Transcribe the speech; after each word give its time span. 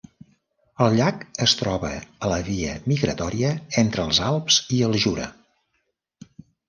El 0.85 0.95
llac 0.99 1.25
es 1.45 1.51
troba 1.59 1.91
a 2.27 2.31
la 2.31 2.39
via 2.49 2.71
migratòria 2.93 3.51
entre 3.83 4.07
els 4.09 4.23
Alps 4.33 4.59
i 4.79 4.81
el 4.89 4.97
Jura. 5.05 5.29